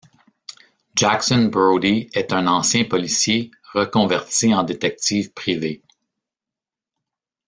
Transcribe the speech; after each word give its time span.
Jackson 0.95 1.49
Brodie 1.51 2.09
est 2.15 2.33
un 2.33 2.47
ancien 2.47 2.85
policier 2.85 3.51
reconverti 3.75 4.51
en 4.51 4.63
détective 4.63 5.31
privé. 5.31 5.83